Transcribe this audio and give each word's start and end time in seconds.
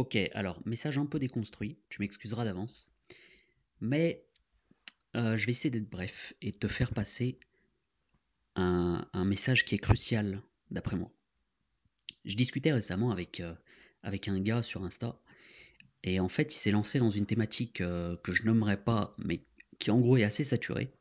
OK, 0.00 0.16
alors 0.32 0.62
message 0.64 0.96
un 0.96 1.04
peu 1.04 1.18
déconstruit, 1.18 1.76
tu 1.90 2.00
m'excuseras 2.00 2.46
d'avance. 2.46 2.90
Mais, 3.82 4.24
heu, 5.14 5.36
je 5.36 5.44
vais 5.44 5.52
essayer 5.52 5.68
d'être 5.68 5.90
bref 5.90 6.32
et 6.40 6.52
te 6.52 6.68
faire 6.68 6.94
passer 6.94 7.38
un 8.54 9.24
message 9.26 9.66
qui 9.66 9.74
est 9.74 9.78
crucial 9.78 10.42
d'après 10.70 10.96
moi. 10.96 11.12
Je 12.24 12.34
discutais 12.34 12.72
récemment 12.72 13.10
avec, 13.10 13.40
heu, 13.40 13.54
avec 14.02 14.26
un 14.28 14.40
gars 14.40 14.62
sur 14.62 14.84
Insta 14.84 15.20
et 16.02 16.18
en 16.18 16.30
fait, 16.30 16.54
il 16.54 16.58
s'est 16.58 16.70
lancé 16.70 16.98
dans 16.98 17.10
une 17.10 17.26
thématique, 17.26 17.82
heu, 17.82 18.18
que 18.24 18.32
je 18.32 18.44
nommerai 18.44 18.82
pas, 18.82 19.14
mais 19.18 19.44
qui 19.78 19.90
en 19.90 20.00
gros 20.00 20.16
est 20.16 20.24
assez 20.24 20.44
saturée. 20.44 20.94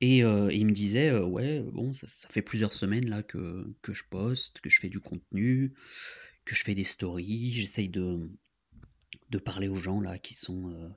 Et 0.00 0.18
il 0.18 0.66
me 0.66 0.72
disait, 0.72 1.16
«Ouais, 1.16 1.60
bon, 1.60 1.92
ça 1.94 2.28
fait 2.28 2.42
plusieurs 2.42 2.74
semaines 2.74 3.08
là 3.08 3.22
que 3.22 3.64
je 3.88 4.02
poste, 4.10 4.60
que 4.60 4.68
je 4.68 4.80
fais 4.80 4.88
du 4.88 5.00
contenu, 5.00 5.72
que 6.44 6.54
je 6.54 6.64
fais 6.64 6.74
des 6.74 6.84
stories, 6.84 7.52
j'essaye 7.52 7.88
de 7.88 8.30
de 9.30 9.38
parler 9.38 9.68
aux 9.68 9.76
gens 9.76 10.00
là 10.00 10.18
qui 10.18 10.34
sont, 10.34 10.70
heu, 10.70 10.90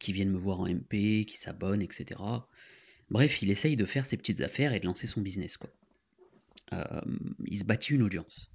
qui 0.00 0.12
viennent 0.12 0.30
me 0.30 0.38
voir 0.38 0.60
en 0.60 0.66
MP, 0.66 1.24
qui 1.26 1.36
s'abonnent 1.36 1.82
et 1.82 1.88
cetera». 1.90 2.48
Bref, 3.10 3.42
il 3.42 3.50
essaye 3.50 3.76
de 3.76 3.84
faire 3.84 4.06
ses 4.06 4.16
petites 4.16 4.40
affaires 4.40 4.72
et 4.72 4.80
de 4.80 4.86
lancer 4.86 5.06
son 5.06 5.20
business, 5.20 5.56
quoi. 5.58 5.70
Hem, 6.72 7.34
il 7.46 7.58
se 7.58 7.64
bâtit 7.64 7.92
une 7.94 8.02
audience. 8.02 8.50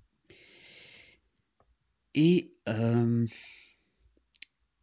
Et 2.15 2.51
hem 2.65 3.27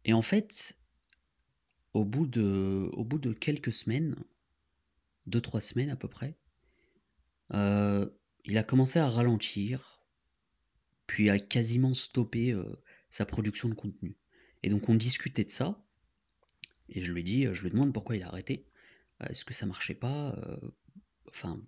et 0.05 0.13
en 0.13 0.21
fait, 0.21 0.77
au 1.93 2.05
bout 2.05 2.27
de 2.27 2.89
au 2.93 3.03
bout 3.03 3.19
de 3.19 3.33
quelques 3.33 3.73
semaines, 3.73 4.15
2-3 5.25 5.59
semaines 5.61 5.91
à 5.91 5.97
peu 5.97 6.07
près, 6.07 6.35
il 7.51 8.57
a 8.57 8.63
commencé 8.63 8.99
à 8.99 9.09
ralentir, 9.09 9.96
à 11.29 11.39
quasiment 11.39 11.93
stopper, 11.93 12.51
heu, 12.53 12.77
sa 13.09 13.25
production 13.25 13.69
de 13.69 13.73
contenu. 13.73 14.15
Et 14.63 14.69
donc 14.69 14.89
on 14.89 14.95
discutait 14.95 15.43
de 15.45 15.51
ça 15.51 15.79
et 16.89 17.01
je 17.01 17.11
lui 17.11 17.23
dis, 17.23 17.45
heu, 17.45 17.53
je 17.53 17.63
lui 17.63 17.71
demande 17.71 17.93
pourquoi 17.93 18.15
il 18.15 18.23
a 18.23 18.27
arrêté. 18.27 18.65
Heu, 19.21 19.27
est-ce 19.29 19.45
que 19.45 19.53
ça 19.53 19.65
marchait 19.65 19.95
pas? 19.95 20.35
Enfin, 21.29 21.61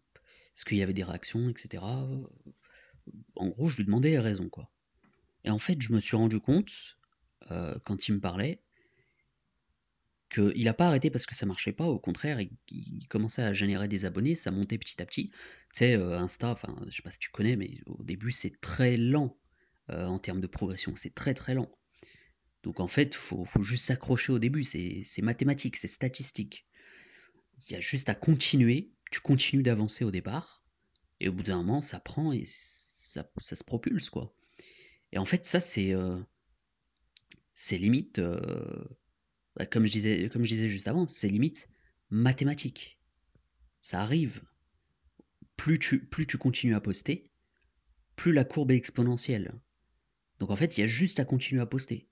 est-ce 0.56 0.66
qu'il 0.66 0.78
y 0.78 0.84
avait 0.84 0.94
des 0.94 1.04
réactions 1.04 1.50
et 1.50 1.54
cetera? 1.58 2.08
Heu, 2.10 2.28
en 3.36 3.48
gros, 3.50 3.68
je 3.68 3.78
lui 3.78 3.86
demandais 3.86 4.10
les 4.10 4.20
raisons, 4.20 4.50
quoi. 4.50 4.72
Et 5.44 5.50
en 5.50 5.60
fait, 5.60 5.82
je 5.82 5.94
me 5.94 6.00
suis 6.00 6.18
rendu 6.18 6.40
compte, 6.40 6.98
quand 7.86 8.08
il 8.08 8.16
me 8.16 8.20
parlait 8.20 8.62
qu'il 10.30 10.68
a 10.68 10.74
pas 10.74 10.88
arrêté 10.88 11.10
parce 11.10 11.26
que 11.26 11.36
ça 11.36 11.46
marchait 11.46 11.72
pas, 11.72 11.86
au 11.86 12.00
contraire, 12.00 12.40
il 12.70 13.08
commençait 13.10 13.42
à 13.44 13.54
générer 13.54 13.88
des 13.88 14.06
abonnés, 14.06 14.36
ça 14.36 14.52
montait 14.52 14.78
petit 14.78 15.02
à 15.02 15.06
petit. 15.06 15.30
Tu 15.30 15.36
sais, 15.74 15.96
heu, 15.96 16.14
Insta, 16.14 16.50
enfin, 16.50 16.76
je 16.90 16.96
sais 16.96 17.02
pas 17.02 17.12
si 17.12 17.20
tu 17.20 17.30
connais, 17.30 17.56
mais 17.56 17.80
au 17.88 18.04
début, 18.04 18.32
c'est 18.32 18.60
très 18.62 18.98
lent, 18.98 19.38
heu, 19.92 20.06
en 20.06 20.20
termes 20.20 20.42
de 20.42 20.48
progression, 20.48 20.96
c'est 20.96 21.14
très, 21.14 21.34
très 21.34 21.54
lent. 21.54 21.72
Donc 22.64 22.80
en 22.80 22.88
fait, 22.88 23.16
faut 23.16 23.46
faut 23.46 23.64
juste 23.64 23.86
s'accrocher 23.86 24.34
au 24.34 24.40
début, 24.40 24.64
c'est 24.64 25.22
mathématique, 25.22 25.78
c'est 25.78 25.88
statistique. 25.88 26.66
Il 27.68 27.74
y 27.74 27.76
a 27.76 27.80
juste 27.80 28.10
à 28.10 28.16
continuer, 28.16 28.92
tu 29.12 29.22
continues 29.22 29.64
d'avancer 29.64 30.04
au 30.04 30.12
départ 30.12 30.64
et 31.20 31.30
au 31.30 31.34
bout 31.34 31.44
d'un 31.44 31.58
moment, 31.58 31.82
ça 31.82 32.00
prend 32.00 32.32
et 32.34 32.44
ça 32.46 33.30
ça 33.40 33.56
se 33.56 33.64
propulse, 33.64 34.10
quoi. 34.10 34.34
Et 35.12 35.18
en 35.18 35.26
fait, 35.26 35.46
ça, 35.46 35.60
c'est, 35.60 35.94
c'est 37.54 37.78
limite, 37.78 38.22
bah, 39.60 39.66
comme 39.66 39.86
je 39.86 39.92
disais 39.92 40.30
comme 40.30 40.46
je 40.46 40.56
disais 40.56 40.68
juste 40.70 40.88
avant, 40.88 41.06
c'est 41.06 41.28
limite 41.28 41.70
mathématique. 42.10 42.98
Ça 43.80 44.02
arrive. 44.02 44.42
Plus 45.58 45.78
tu 45.78 46.06
plus 46.06 46.26
tu 46.26 46.38
continues 46.38 46.76
à 46.76 46.82
poster, 46.82 47.30
plus 48.16 48.32
la 48.32 48.46
courbe 48.46 48.72
est 48.72 48.78
exponentielle. 48.78 49.54
Donc 50.40 50.50
en 50.50 50.56
fait, 50.56 50.78
il 50.78 50.82
y 50.82 50.84
a 50.84 50.88
juste 50.88 51.20
à 51.20 51.26
continuer 51.26 51.62
à 51.62 51.66
poster. 51.66 52.08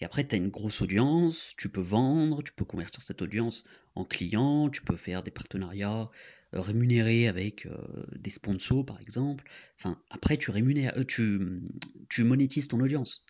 Et 0.00 0.04
après, 0.04 0.26
tu 0.26 0.34
as 0.34 0.38
une 0.38 0.48
grosse 0.50 0.82
audience, 0.82 1.54
tu 1.56 1.68
peux 1.68 1.80
vendre, 1.80 2.42
tu 2.42 2.52
peux 2.52 2.64
convertir 2.64 3.02
cette 3.02 3.22
audience 3.22 3.64
en 3.94 4.04
clients, 4.04 4.68
tu 4.70 4.82
peux 4.82 4.96
faire 4.96 5.22
des 5.22 5.30
partenariats, 5.30 6.10
heu, 6.54 6.60
rémunérés 6.60 7.28
avec, 7.28 7.66
heu, 7.66 8.06
des 8.16 8.30
sponsors, 8.30 8.84
par 8.84 9.00
exemple. 9.00 9.44
Enfin, 9.78 10.00
après 10.10 10.36
tu 10.36 10.50
rémunères, 10.50 10.96
heu, 10.98 11.04
tu, 11.04 11.60
tu 12.08 12.24
monétises 12.24 12.68
ton 12.68 12.80
audience. 12.80 13.24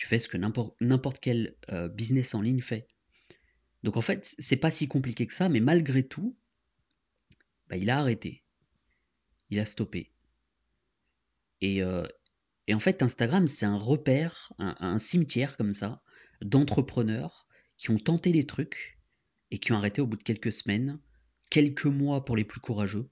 Tu 0.00 0.06
fais 0.06 0.18
ce 0.18 0.28
que 0.28 0.38
n'importe 0.38 1.20
quel, 1.20 1.56
heu, 1.70 1.88
business 1.88 2.34
en 2.34 2.40
ligne 2.40 2.62
fait. 2.62 2.88
Donc 3.82 3.98
en 3.98 4.00
fait, 4.00 4.24
c'est 4.38 4.56
pas 4.56 4.70
si 4.70 4.88
compliqué 4.88 5.26
que 5.26 5.34
ça, 5.34 5.50
mais 5.50 5.60
malgré 5.60 6.02
tout 6.02 6.34
bah, 7.68 7.76
il 7.76 7.90
a 7.90 7.98
arrêté. 7.98 8.42
Il 9.50 9.58
a 9.58 9.66
stoppé. 9.66 10.10
Et 11.60 11.82
et 12.66 12.74
en 12.74 12.78
fait, 12.78 13.02
Instagram, 13.02 13.46
c'est 13.46 13.66
un 13.66 13.76
repère, 13.76 14.54
un 14.58 14.96
cimetière 14.96 15.58
comme 15.58 15.74
ça, 15.74 16.02
d'entrepreneurs 16.40 17.46
qui 17.76 17.90
ont 17.90 17.98
tenté 17.98 18.32
des 18.32 18.46
trucs 18.46 18.98
et 19.50 19.58
qui 19.58 19.72
ont 19.72 19.76
arrêté 19.76 20.00
au 20.00 20.06
bout 20.06 20.16
de 20.16 20.22
quelques 20.22 20.54
semaines, 20.54 20.98
quelques 21.50 21.84
mois 21.84 22.24
pour 22.24 22.38
les 22.38 22.46
plus 22.46 22.60
courageux. 22.60 23.10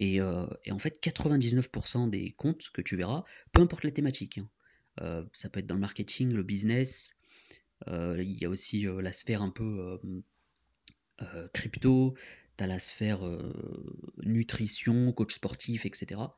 Et 0.00 0.20
heu 0.20 0.50
et 0.66 0.72
en 0.72 0.78
fait, 0.78 1.00
99% 1.02 2.10
des 2.10 2.32
comptes 2.32 2.68
que 2.74 2.82
tu 2.82 2.96
verras, 2.96 3.24
peu 3.52 3.62
importe 3.62 3.84
la 3.84 3.90
thématique, 3.90 4.36
hein, 4.36 4.50
ça 4.98 5.48
peut 5.50 5.60
être 5.60 5.66
dans 5.66 5.74
le 5.74 5.80
marketing, 5.80 6.32
le 6.32 6.42
business, 6.42 7.14
heu, 7.88 8.22
il 8.22 8.38
y 8.38 8.44
a 8.44 8.48
aussi, 8.48 8.86
heu, 8.86 9.00
la 9.00 9.12
sphère 9.12 9.42
un 9.42 9.50
peu, 9.50 10.00
crypto, 11.52 12.14
tu 12.56 12.64
as 12.64 12.66
la 12.66 12.78
sphère, 12.78 13.20
nutrition, 14.22 15.12
coach 15.12 15.34
sportif 15.34 15.86
et 15.86 15.90
cetera. 15.94 16.36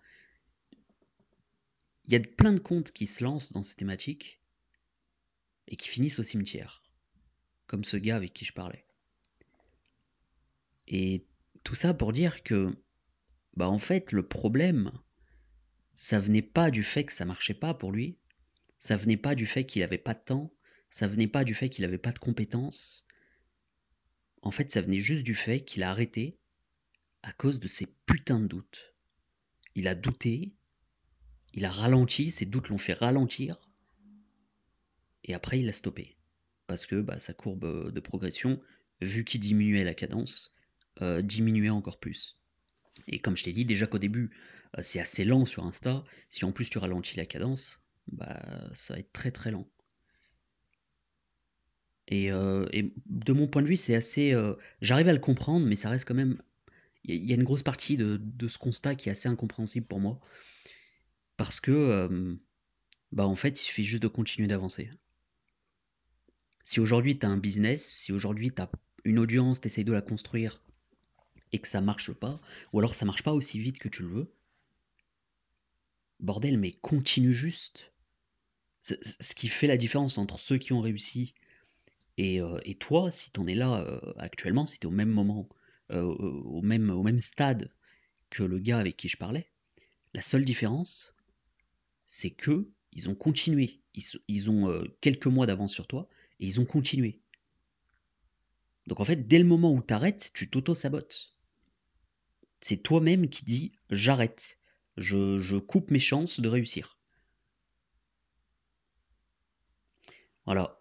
Il 2.07 2.12
y 2.12 2.17
a 2.17 2.21
plein 2.21 2.53
de 2.53 2.59
comptes 2.59 2.91
qui 2.91 3.07
se 3.07 3.23
lancent 3.23 3.53
dans 3.53 3.62
ces 3.62 3.77
thématiques 3.77 4.41
et 5.69 5.77
qui 5.77 5.89
finissent 5.89 6.19
au 6.19 6.25
cimetière, 6.25 6.83
comme 7.67 7.85
ce 7.85 7.97
gars 7.97 8.17
avec 8.17 8.33
qui 8.33 8.45
je 8.45 8.53
parlais. 8.53 8.85
Et 10.89 11.25
tout 11.62 11.77
ça 11.77 11.95
pour 11.95 12.12
dire 12.12 12.43
que, 12.43 12.77
bah, 13.57 13.69
en 13.69 13.79
fait, 13.79 14.11
le 14.11 14.27
problème, 14.27 14.91
ça 15.95 16.19
venait 16.19 16.43
pas 16.43 16.73
du 16.73 16.83
fait 16.83 17.05
que 17.05 17.12
ça 17.12 17.25
marchait 17.25 17.55
pas 17.55 17.73
pour 17.73 17.93
lui, 17.93 18.19
ça 18.82 18.97
venait 18.97 19.16
pas 19.16 19.37
du 19.37 19.47
fait 19.47 19.65
qu'il 19.65 19.84
avait 19.84 19.97
pas 19.97 20.12
de 20.12 20.25
temps, 20.25 20.53
ça 20.91 21.06
venait 21.06 21.28
pas 21.28 21.44
du 21.44 21.54
fait 21.54 21.69
qu'il 21.69 21.84
avait 21.84 21.98
pas 21.98 22.10
de 22.10 22.19
compétences. 22.19 23.06
En 24.43 24.50
fait, 24.50 24.72
ça 24.72 24.81
venait 24.81 24.98
juste 24.98 25.22
du 25.22 25.37
fait 25.37 25.60
qu'il 25.60 25.84
a 25.84 25.91
arrêté 25.91 26.37
à 27.22 27.32
cause 27.32 27.60
de 27.60 27.69
ses 27.69 27.87
putains 28.06 28.41
de 28.41 28.48
doutes. 28.48 28.97
Il 29.76 29.87
a 29.87 29.94
douté, 29.94 30.53
il 31.54 31.65
a 31.65 31.70
ralenti, 31.70 32.32
ses 32.32 32.44
doutes 32.44 32.70
l'ont 32.70 32.76
fait 32.76 32.93
ralentir 32.93 33.70
et 35.22 35.32
après 35.32 35.60
il 35.60 35.69
a 35.69 35.72
stoppé. 35.72 36.16
Parce 36.66 36.84
que, 36.84 37.00
bah, 37.00 37.20
sa 37.20 37.34
courbe, 37.34 37.62
heu, 37.62 37.93
de 37.93 38.00
progression, 38.00 38.60
vu 39.00 39.25
qu'il 39.25 39.38
diminuait 39.38 39.84
la 39.84 39.94
cadence, 39.94 40.56
heu, 41.03 41.22
diminuait 41.22 41.70
encore 41.70 42.00
plus. 42.00 42.37
Et 43.06 43.20
comme 43.20 43.37
je 43.37 43.44
t'ai 43.44 43.53
dit 43.53 43.64
déjà 43.64 43.87
qu'au 43.87 44.00
début, 44.00 44.32
heu, 44.76 44.82
c'est 44.82 44.99
assez 44.99 45.25
lent 45.25 45.44
sur 45.44 45.64
Insta, 45.64 46.04
si 46.31 46.44
en 46.44 46.50
plus 46.50 46.69
tu 46.69 46.78
ralentis 46.78 47.16
la 47.16 47.26
cadence, 47.26 47.81
bah, 48.09 48.41
ça 48.75 48.95
va 48.95 49.01
être 49.01 49.13
très, 49.13 49.31
très 49.33 49.51
lent. 49.51 49.67
Et 52.09 52.27
et 52.27 52.93
de 53.07 53.33
mon 53.33 53.47
point 53.49 53.63
de 53.63 53.67
vue, 53.69 53.77
c'est 53.77 53.95
assez, 53.95 54.33
heu 54.33 54.57
j'arrive 54.81 55.09
à 55.09 55.13
le 55.13 55.19
comprendre, 55.19 55.67
mais 55.67 55.75
ça 55.77 55.89
reste 55.91 56.07
quand 56.07 56.15
même 56.15 56.41
il 57.05 57.25
y 57.25 57.33
a 57.33 57.37
une 57.37 57.45
grosse 57.45 57.62
partie 57.65 57.97
de 57.99 58.49
ce 58.49 58.59
constat 58.59 58.97
qui 58.97 59.09
est 59.11 59.12
assez 59.12 59.29
incompréhensible 59.29 59.87
pour 59.87 60.01
moi. 60.01 60.21
Parce 61.37 61.61
que, 61.61 62.07
hem, 62.07 62.39
bah, 63.12 63.27
en 63.27 63.37
fait, 63.37 63.61
il 63.61 63.65
suffit 63.65 63.85
juste 63.85 64.03
de 64.03 64.09
continuer 64.09 64.49
d'avancer. 64.49 64.91
Si 66.65 66.81
aujourd'hui 66.81 67.17
tu 67.17 67.25
as 67.25 67.29
un 67.29 67.37
business, 67.37 67.87
si 67.87 68.11
aujourd'hui 68.12 68.53
tu 68.53 68.61
as 68.61 68.69
une 69.05 69.21
audience, 69.21 69.61
tu 69.61 69.69
essayes 69.69 69.85
de 69.85 69.93
la 69.93 70.03
construire 70.03 70.61
et 71.53 71.61
que 71.61 71.69
ça 71.69 71.81
marche 71.81 72.12
pas, 72.12 72.35
ou 72.73 72.81
alors 72.81 72.95
ça 72.95 73.07
marche 73.07 73.23
pas 73.23 73.33
aussi 73.35 73.59
vite 73.61 73.79
que 73.79 73.89
tu 73.89 74.03
le 74.03 74.09
veux 74.09 74.33
bordel, 76.21 76.57
mais 76.57 76.73
continue 76.73 77.35
juste. 77.35 77.92
Ce 78.82 79.34
qui 79.34 79.49
fait 79.49 79.69
la 79.69 79.76
différence 79.76 80.19
entre 80.19 80.38
ceux 80.38 80.58
qui 80.58 80.73
ont 80.73 80.81
réussi 80.81 81.34
et 82.19 82.40
et 82.64 82.75
toi, 82.75 83.11
si 83.11 83.31
tu 83.31 83.40
en 83.40 83.46
es 83.46 83.55
là, 83.55 83.84
heu, 83.87 84.00
actuellement, 84.19 84.67
si 84.67 84.79
tu 84.79 84.87
es 84.87 84.88
au 84.88 84.93
même 84.93 85.08
moment, 85.11 85.49
heu, 85.90 86.02
au 86.02 86.62
même 86.62 87.20
stade 87.20 87.70
que 88.31 88.43
le 88.43 88.58
gars 88.58 88.79
avec 88.79 88.96
qui 88.96 89.08
je 89.08 89.17
parlais, 89.17 89.49
la 90.14 90.23
seule 90.23 90.44
différence, 90.44 91.14
c'est 92.06 92.31
qu'ils 92.31 93.08
ont 93.08 93.14
continué. 93.14 93.81
Ils 93.94 94.05
ils 94.29 94.50
ont, 94.50 94.85
quelques 95.00 95.26
mois 95.26 95.46
d'avance 95.46 95.73
sur 95.73 95.87
toi 95.87 96.08
et 96.40 96.46
ils 96.46 96.61
ont 96.61 96.67
continué. 96.67 97.20
Donc 98.88 99.00
en 99.00 99.05
fait, 99.05 99.28
dès 99.28 99.38
le 99.38 99.44
moment 99.44 99.73
où 99.73 99.82
tu 99.82 99.94
arrêtes, 99.94 100.32
tu 100.35 100.50
t'auto-sabotes. 100.50 101.35
C'est 102.61 102.82
toi-même 102.82 103.28
qui 103.28 103.44
dis: 103.44 103.73
«J'arrête, 103.90 104.58
je 104.96 105.58
coupe 105.58 105.90
mes 105.90 106.00
chances 106.00 106.40
de 106.40 106.49
réussir». 106.49 107.01
Voilà, 110.47 110.81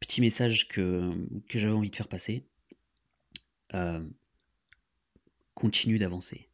petit 0.00 0.20
message 0.20 0.68
que 0.68 1.12
que 1.48 1.58
j'avais 1.58 1.74
envie 1.74 1.90
de 1.90 1.96
faire 1.96 2.08
passer. 2.08 2.46
Hem 3.70 4.12
continue 5.54 5.98
d'avancer. 5.98 6.45